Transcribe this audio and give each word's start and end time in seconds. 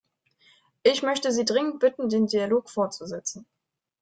Ich 0.81 1.03
möchte 1.03 1.31
Sie 1.31 1.45
dringend 1.45 1.79
bitten, 1.79 2.09
den 2.09 2.25
Dialog 2.25 2.71
fortzusetzen. 2.71 3.45